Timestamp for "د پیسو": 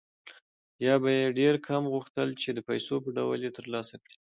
2.53-2.95